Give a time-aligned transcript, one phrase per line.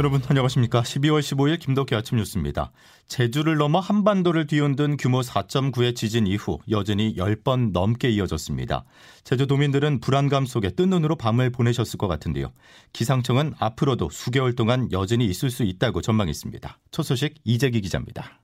[0.00, 0.80] 여러분 안녕하십니까?
[0.80, 2.72] 12월 15일 김덕기 아침 뉴스입니다.
[3.06, 8.86] 제주를 넘어 한반도를 뒤흔든 규모 4.9의 지진 이후 여전히 10번 넘게 이어졌습니다.
[9.24, 12.50] 제주도민들은 불안감 속에 뜬 눈으로 밤을 보내셨을 것 같은데요.
[12.94, 16.78] 기상청은 앞으로도 수개월 동안 여전히 있을 수 있다고 전망했습니다.
[16.90, 18.40] 첫 소식 이재기 기자입니다.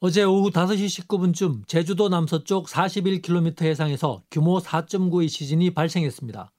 [0.00, 6.52] 어제 오후 5시 19분쯤 제주도 남서쪽 41km 해상에서 규모 4.9의 지진이 발생했습니다.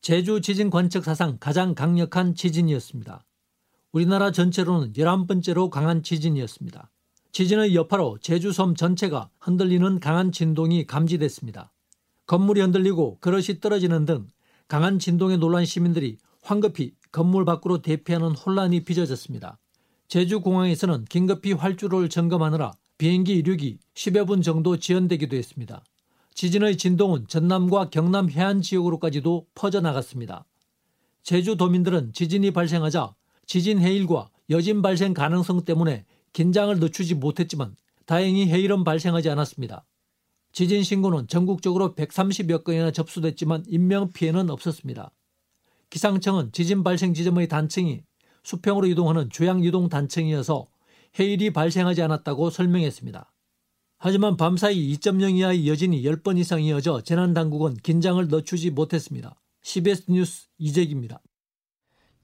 [0.00, 3.24] 제주 지진 관측 사상 가장 강력한 지진이었습니다.
[3.92, 6.90] 우리나라 전체로는 11번째로 강한 지진이었습니다.
[7.32, 11.72] 지진의 여파로 제주섬 전체가 흔들리는 강한 진동이 감지됐습니다.
[12.26, 14.28] 건물이 흔들리고 그릇이 떨어지는 등
[14.68, 19.58] 강한 진동에 놀란 시민들이 황급히 건물 밖으로 대피하는 혼란이 빚어졌습니다.
[20.06, 25.82] 제주공항에서는 긴급히 활주로를 점검하느라 비행기 이륙이 10여 분 정도 지연되기도 했습니다.
[26.34, 30.44] 지진의 진동은 전남과 경남 해안 지역으로까지도 퍼져나갔습니다.
[31.24, 33.14] 제주도민들은 지진이 발생하자
[33.50, 37.74] 지진 해일과 여진 발생 가능성 때문에 긴장을 늦추지 못했지만
[38.06, 39.84] 다행히 해일은 발생하지 않았습니다.
[40.52, 45.10] 지진 신고는 전국적으로 130여 건이나 접수됐지만 인명 피해는 없었습니다.
[45.90, 48.04] 기상청은 지진 발생 지점의 단층이
[48.44, 50.68] 수평으로 이동하는 주향 이동 단층이어서
[51.18, 53.32] 해일이 발생하지 않았다고 설명했습니다.
[53.98, 59.34] 하지만 밤사이 2.0 이하의 여진이 10번 이상 이어져 재난당국은 긴장을 늦추지 못했습니다.
[59.62, 61.20] CBS 뉴스 이재기입니다.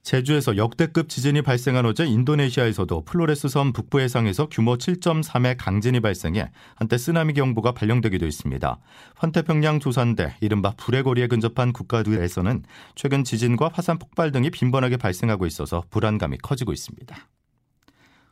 [0.07, 6.97] 제주에서 역대급 지진이 발생한 어제 인도네시아에서도 플로레스 섬 북부 해상에서 규모 7.3의 강진이 발생해 한때
[6.97, 8.79] 쓰나미 경보가 발령되기도 했습니다.
[9.17, 12.63] 환태평양 조산대 이른바 불의 고리에 근접한 국가들에서는
[12.95, 17.17] 최근 지진과 화산 폭발 등이 빈번하게 발생하고 있어서 불안감이 커지고 있습니다.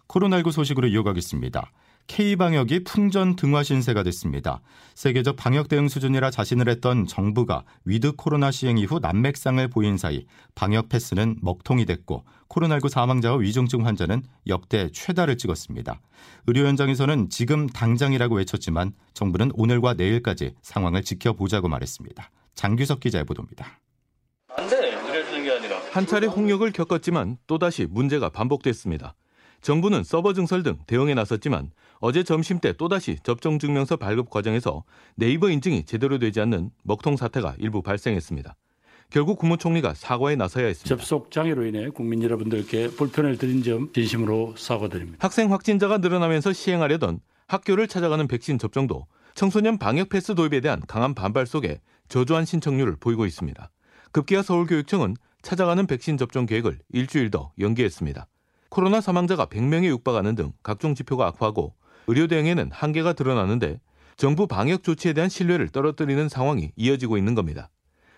[0.07, 1.73] 코로나19 소식으로 이어가겠습니다.
[2.07, 4.61] K방역이 풍전 등화 신세가 됐습니다.
[4.95, 10.89] 세계적 방역 대응 수준이라 자신을 했던 정부가 위드 코로나 시행 이후 난맥상을 보인 사이 방역
[10.89, 16.01] 패스는 먹통이 됐고 코로나19 사망자와 위중증 환자는 역대 최다를 찍었습니다.
[16.47, 22.31] 의료 현장에서는 지금 당장이라고 외쳤지만 정부는 오늘과 내일까지 상황을 지켜보자고 말했습니다.
[22.55, 23.81] 장규석 기자의 보도입니다.
[24.57, 24.91] 안 돼.
[24.91, 25.81] 이래주는 게 아니라.
[25.91, 29.15] 한 차례 홍역을 겪었지만 또다시 문제가 반복됐습니다.
[29.63, 31.71] 정부는 서버 증설 등 대응에 나섰지만
[32.05, 34.85] 어제 점심 때 또다시 접종 증명서 발급 과정에서
[35.15, 38.55] 네이버 인증이 제대로 되지 않는 먹통 사태가 일부 발생했습니다.
[39.09, 40.95] 결국 국무총리가 사과에 나서야 했습니다.
[40.95, 45.17] 접속 장애로 인해 국민 여러분들께 불편을 드린 점 진심으로 사과드립니다.
[45.19, 51.47] 학생 확진자가 늘어나면서 시행하려던 학교를 찾아가는 백신 접종도 청소년 방역 패스 도입에 대한 강한 반발
[51.47, 53.71] 속에 저조한 신청률을 보이고 있습니다.
[54.13, 58.27] 급기야 서울교육청은 찾아가는 백신 접종 계획을 일주일 더 연기했습니다.
[58.69, 61.73] 코로나 사망자가 100명에 육박하는 등 각종 지표가 악화하고
[62.07, 63.81] 의료 대응에는 한계가 드러나는데
[64.17, 67.71] 정부 방역 조치에 대한 신뢰를 떨어뜨리는 상황이 이어지고 있는 겁니다.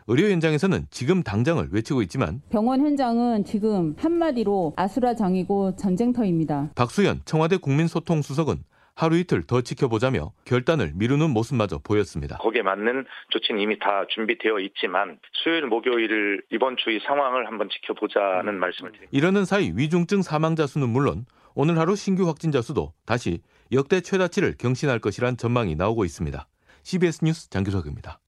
[0.09, 6.71] 의료 현장에서는 지금 당장을 외치고 있지만 병원 현장은 지금 한마디로 아수라장이고 전쟁터입니다.
[6.77, 8.59] 박수현 청와대 국민소통수석은
[8.95, 12.39] 하루 이틀 더 지켜보자며 결단을 미루는 모습마저 보였습니다.
[12.39, 18.59] 거기에 맞는 조치는 이미 다 준비되어 있지만 수요일 목요일을 이번 주의 상황을 한번 지켜보자는 음.
[18.59, 19.11] 말씀을 드립니다.
[19.13, 21.27] 이러는 사이 위중증 사망자 수는 물론
[21.59, 23.41] 오늘 하루 신규 확진자 수도 다시
[23.73, 26.47] 역대 최다치를 경신할 것이란 전망이 나오고 있습니다.
[26.83, 28.21] CBS 뉴스 장규석입니다.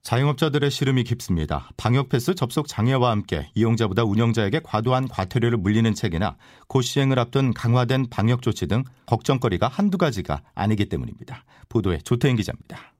[0.00, 1.68] 자영업자들의 시름이 깊습니다.
[1.76, 6.38] 방역 패스 접속 장애와 함께 이용자보다 운영자에게 과도한 과태료를 물리는 체계나
[6.68, 11.44] 곧 시행을 앞둔 강화된 방역 조치 등 걱정거리가 한두 가지가 아니기 때문입니다.
[11.68, 12.94] 보도에 조태인 기자입니다.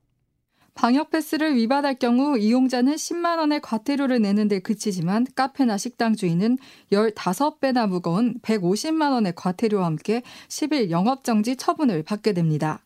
[0.79, 6.57] 방역 패스를 위반할 경우 이용자는 10만 원의 과태료를 내는 데 그치지만 카페나 식당 주인은
[6.93, 12.79] 15배나 무거운 150만 원의 과태료와 함께 10일 영업 정지 처분을 받게 됩니다.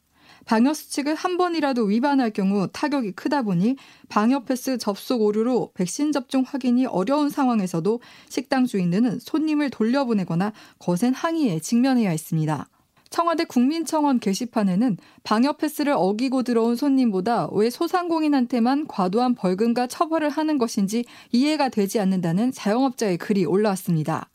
[0.46, 3.76] 방역 수칙을 한 번이라도 위반할 경우 타격이 크다 보니
[4.10, 11.60] 방역 패스 접속 오류로 백신 접종 확인이 어려운 상황에서도 식당 주인들은 손님을 돌려보내거나 거센 항의에
[11.60, 12.70] 직면해야 했습니다.
[13.14, 21.06] 청와대 국민청원 게시판에는 방역 패스를 어기고 들어온 손님보다 왜 소상공인한테만 과도한 벌금과 처벌을 하는 것인지
[21.32, 24.32] 이해가 되지 않는다는 자영업자의 글이 올라왔습니다.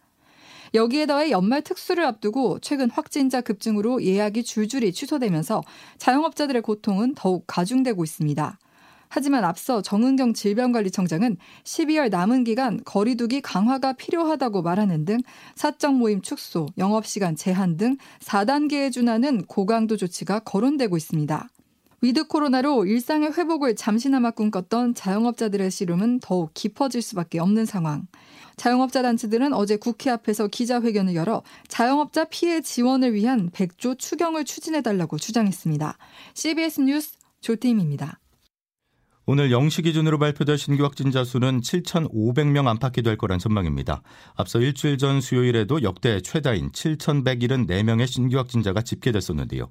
[0.74, 5.64] 여기에 더해 연말 특수를 앞두고 최근 확진자 급증으로 예약이 줄줄이 취소되면서
[5.96, 8.60] 자영업자들의 고통은 더욱 가중되고 있습니다.
[9.08, 15.18] 하지만 앞서 정은경 질병관리청장은 12월 남은 기간 거리두기 강화가 필요하다고 말하는 등
[15.54, 21.48] 사적 모임 축소, 영업시간 제한 등 4단계에 준하는 고강도 조치가 거론되고 있습니다.
[22.00, 28.06] 위드 코로나로 일상의 회복을 잠시나마 꿈꿨던 자영업자들의 시름은 더욱 깊어질 수밖에 없는 상황.
[28.56, 35.96] 자영업자 단체들은 어제 국회 앞에서 기자회견을 열어 자영업자 피해 지원을 위한 100조 추경을 추진해달라고 주장했습니다.
[36.34, 38.20] CBS 뉴스 조태임입니다.
[39.30, 44.00] 오늘 0시 기준으로 발표될 신규 확진자 수는 7,500명 안팎이 될 거란 전망입니다.
[44.34, 49.70] 앞서 일주일 전 수요일에도 역대 최다인 7,174명의 신규 확진자가 집계됐었는데요.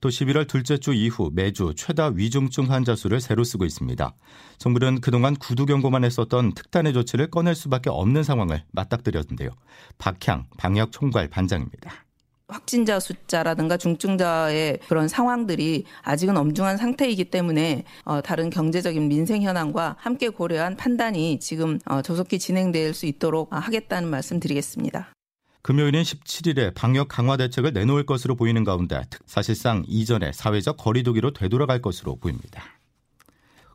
[0.00, 4.12] 또 11월 둘째 주 이후 매주 최다 위중증 환자 수를 새로 쓰고 있습니다.
[4.58, 9.50] 정부는 그동안 구두 경고만 했었던 특단의 조치를 꺼낼 수밖에 없는 상황을 맞닥뜨렸는데요.
[9.98, 12.05] 박향 방역 총괄 반장입니다.
[12.48, 20.28] 확진자 숫자라든가 중증자의 그런 상황들이 아직은 엄중한 상태이기 때문에 어, 다른 경제적인 민생 현황과 함께
[20.28, 25.12] 고려한 판단이 지금 어, 조속히 진행될 수 있도록 하겠다는 말씀 드리겠습니다.
[25.62, 32.14] 금요일인 17일에 방역 강화 대책을 내놓을 것으로 보이는 가운데 사실상 이전의 사회적 거리두기로 되돌아갈 것으로
[32.16, 32.62] 보입니다.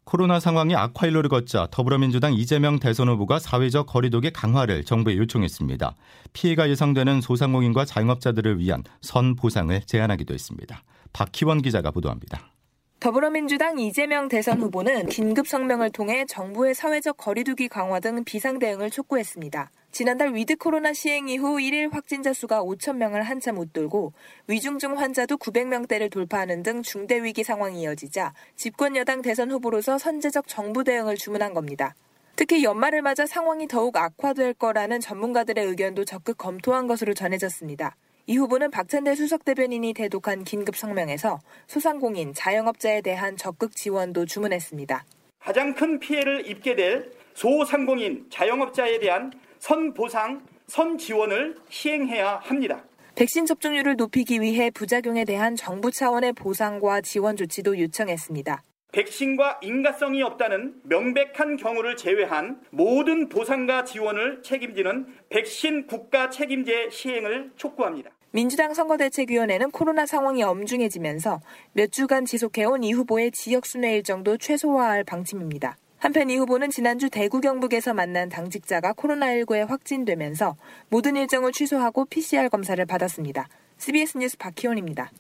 [0.04, 5.96] 코로나 상황이 악화일로를 걷자 더불어민주당 이재명 대선 후보가 사회적 거리두기 강화를 정부에 요청했습니다.
[6.34, 10.84] 피해가 예상되는 소상공인과 자영업자들을 위한 선 보상을 제안하기도 했습니다.
[11.14, 12.52] 박희원 기자가 보도합니다.
[13.00, 19.72] 더불어민주당 이재명 대선 후보는 긴급 성명을 통해 정부의 사회적 거리두기 강화 등 비상 대응을 촉구했습니다.
[19.92, 24.14] 지난달 위드 코로나 시행 이후 1일 확진자 수가 5천 명을 한참 웃돌고
[24.48, 30.86] 위중증 환자도 900명대를 돌파하는 등 중대 위기 상황이 이어지자 집권 여당 대선 후보로서 선제적 정부
[30.86, 31.94] 대응을 주문한 겁니다.
[32.38, 37.98] 특히 연말을 맞아 상황이 더욱 악화될 거라는 전문가들의 의견도 적극 검토한 것으로 전해졌습니다.
[38.28, 45.04] 이 후보는 박찬대 수석 대변인이 대독한 긴급 성명에서 소상공인, 자영업자에 대한 적극 지원도 주문했습니다.
[45.40, 52.84] 가장 큰 피해를 입게 될 소상공인, 자영업자에 대한 선보상, 선지원을 시행해야 합니다.
[53.14, 58.64] 백신 접종률을 높이기 위해 부작용에 대한 정부 차원의 보상과 지원 조치도 요청했습니다.
[58.92, 68.10] 백신과 인가성이 없다는 명백한 경우를 제외한 모든 보상과 지원을 책임지는 백신 국가 책임제 시행을 촉구합니다.
[68.32, 71.40] 민주당 선거대책위원회는 코로나 상황이 엄중해지면서
[71.74, 75.78] 몇 주간 지속해온 이 후보의 지역 순회 일정도 최소화할 방침입니다.
[76.02, 80.56] 한편 이 후보는 지난주 대구 경북에서 만난 당직자가 코로나19에 확진되면서
[80.90, 83.48] 모든 일정을 취소하고 PCR 검사를 받았습니다.
[83.78, 85.12] CBS 뉴스 박희원입니다.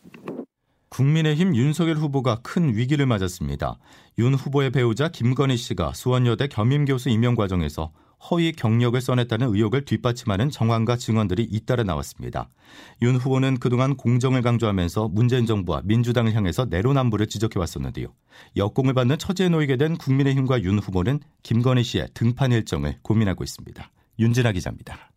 [0.89, 3.77] 국민의힘 윤석열 후보가 큰 위기를 맞았습니다.
[4.17, 7.91] 윤 후보의 배우자 김건희 씨가 수원여대 겸임교수 임용 과정에서
[8.29, 12.49] 허위 경력을 써냈다는 의혹을 뒷받침하는 정황과 증언들이 잇따라 나왔습니다.
[13.01, 18.07] 윤 후보는 그동안 공정을 강조하면서 문재인 정부와 민주당을 향해서 내로남불을 지적해 왔었는데요.
[18.55, 23.91] 역공을 받는 처지에 놓이게 된 국민의힘과 윤 후보는 김건희 씨의 등판 일정을 고민하고 있습니다.
[24.19, 25.11] 윤진아 기자입니다.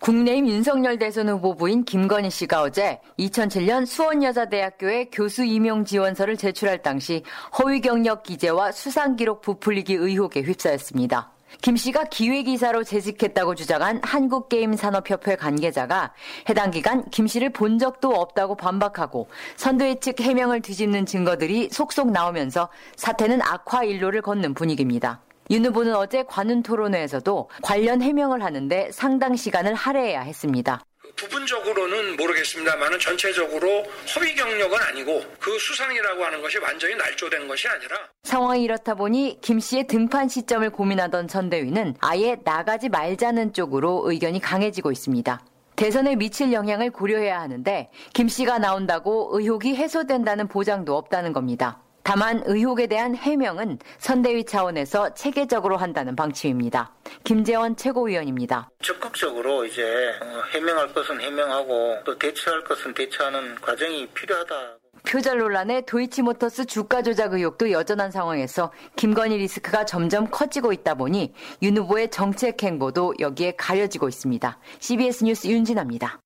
[0.00, 7.22] 국내임 윤석열 대선 후보부인 김건희 씨가 어제 2007년 수원여자대학교에 교수 임용 지원서를 제출할 당시
[7.58, 11.33] 허위 경력 기재와 수상 기록 부풀리기 의혹에 휩싸였습니다.
[11.62, 16.12] 김 씨가 기획이사로 재직했다고 주장한 한국게임산업협회 관계자가
[16.48, 22.68] 해당 기간 김 씨를 본 적도 없다고 반박하고 선대위 측 해명을 뒤집는 증거들이 속속 나오면서
[22.96, 25.20] 사태는 악화 일로를 걷는 분위기입니다.
[25.50, 30.80] 윤 후보는 어제 관훈 토론회에서도 관련 해명을 하는데 상당 시간을 할애해야 했습니다.
[31.16, 33.84] 부분적으로는 모르겠습니다만은 전체적으로
[34.14, 39.60] 허위 경력은 아니고 그 수상이라고 하는 것이 완전히 날조된 것이 아니라 상황이 이렇다 보니 김
[39.60, 45.40] 씨의 등판 시점을 고민하던 선대위는 아예 나가지 말자는 쪽으로 의견이 강해지고 있습니다.
[45.76, 51.80] 대선에 미칠 영향을 고려해야 하는데 김 씨가 나온다고 의혹이 해소된다는 보장도 없다는 겁니다.
[52.04, 56.92] 다만 의혹에 대한 해명은 선대위 차원에서 체계적으로 한다는 방침입니다.
[57.24, 58.68] 김재원 최고위원입니다.
[59.14, 60.12] 적극적으로 이제
[60.52, 64.78] 해명할 것은 해명하고 또 대처할 것은 대처하는 과정이 필요하다.
[65.06, 71.76] 표절 논란에 도이치모터스 주가 조작 의혹도 여전한 상황에서 김건희 리스크가 점점 커지고 있다 보니 윤
[71.76, 74.58] 후보의 정책 행보도 여기에 가려지고 있습니다.
[74.80, 76.23] CBS 뉴스 윤진아입니다.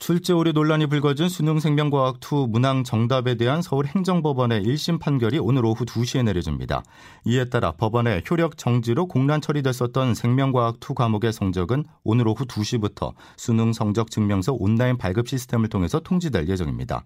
[0.00, 6.24] 출제 오류 논란이 불거진 수능 생명과학2 문항 정답에 대한 서울행정법원의 1심 판결이 오늘 오후 2시에
[6.24, 6.82] 내려집니다.
[7.26, 14.10] 이에 따라 법원의 효력 정지로 공란 처리됐었던 생명과학2 과목의 성적은 오늘 오후 2시부터 수능 성적
[14.10, 17.04] 증명서 온라인 발급 시스템을 통해서 통지될 예정입니다.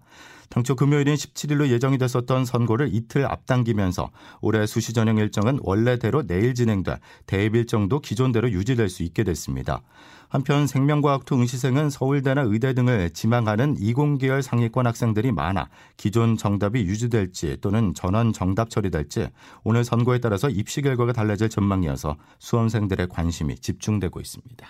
[0.49, 4.09] 당초 금요일인 17일로 예정이 됐었던 선고를 이틀 앞당기면서
[4.39, 9.81] 올해 수시 전형 일정은 원래대로 내일 진행돼 대입 일정도 기존대로 유지될 수 있게 됐습니다.
[10.29, 17.93] 한편 생명과학2 응시생은 서울대나 의대 등을 지망하는 이공계열 상위권 학생들이 많아 기존 정답이 유지될지 또는
[17.93, 19.29] 전원 정답 처리될지
[19.63, 24.67] 오늘 선고에 따라서 입시 결과가 달라질 전망이어서 수험생들의 관심이 집중되고 있습니다.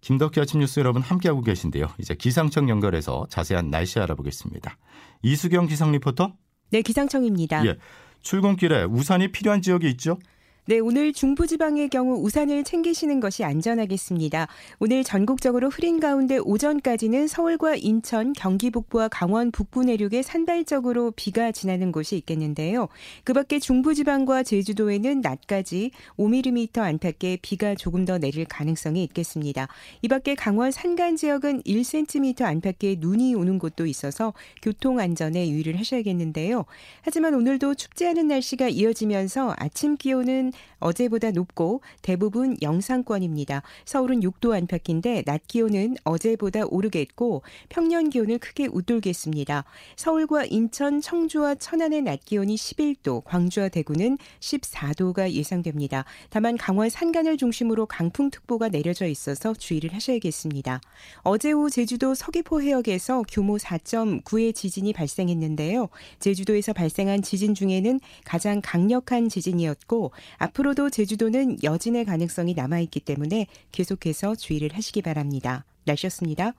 [0.00, 1.88] 김덕기 아침 뉴스 여러분 함께하고 계신데요.
[1.98, 4.76] 이제 기상청 연결해서 자세한 날씨 알아보겠습니다.
[5.22, 6.34] 이수경 기상 리포터.
[6.70, 7.64] 네, 기상청입니다.
[7.66, 7.76] 예.
[8.20, 10.18] 출근길에 우산이 필요한 지역이 있죠?
[10.66, 14.48] 네, 오늘 중부지방의 경우 우산을 챙기시는 것이 안전하겠습니다.
[14.78, 21.92] 오늘 전국적으로 흐린 가운데 오전까지는 서울과 인천, 경기 북부와 강원 북부 내륙에 산발적으로 비가 지나는
[21.92, 22.88] 곳이 있겠는데요.
[23.24, 29.68] 그 밖에 중부지방과 제주도에는 낮까지 5mm 안팎의 비가 조금 더 내릴 가능성이 있겠습니다.
[30.00, 36.64] 이 밖에 강원 산간 지역은 1cm 안팎의 눈이 오는 곳도 있어서 교통 안전에 유의를 하셔야겠는데요.
[37.02, 43.62] 하지만 오늘도 춥지 않은 날씨가 이어지면서 아침 기온은 어제보다 높고 대부분 영상권입니다.
[43.84, 49.64] 서울은 6도 안팎인데 낮 기온은 어제보다 오르겠고 평년 기온을 크게 웃돌겠습니다.
[49.96, 56.04] 서울과 인천, 청주와 천안의 낮 기온이 11도, 광주와 대구는 14도가 예상됩니다.
[56.30, 60.80] 다만 강원 산간을 중심으로 강풍특보가 내려져 있어서 주의를 하셔야겠습니다.
[61.22, 65.88] 어제 오후 제주도 서귀포 해역에서 규모 4.9의 지진이 발생했는데요.
[66.18, 70.12] 제주도에서 발생한 지진 중에는 가장 강력한 지진이었고
[70.44, 75.64] 앞으로도 제주도는 여진의 가능성이 남아있기 때문에 계속해서 주의를 하시기 바랍니다.
[75.84, 76.52] 날씨였습니다.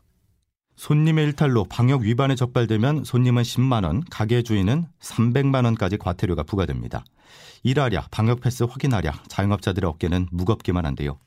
[0.75, 7.05] 손님의 일탈로 방역 위반에 적발되면 손님은 10만 원, 가게 주인은 300만 원까지 과태료가 부과됩니다.
[7.63, 11.19] 일하랴, 방역 패스 확인하랴, 자영업자들의 어깨는 무겁기만 한데요.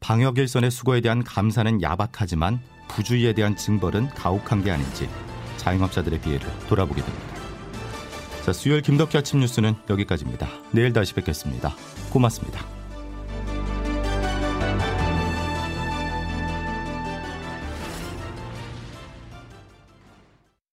[0.00, 5.08] 방역 일선의 수고에 대한 감사는 야박하지만 부주의에 대한 징벌은 가혹한 게 아닌지
[5.58, 7.37] 자영업자들의 비애를 돌아보게 됩니다.
[8.48, 10.48] 자, 수요일 김덕기 아침 뉴스는 여기까지입니다.
[10.70, 11.76] 내일 다시 뵙겠습니다.
[12.08, 12.77] 고맙습니다.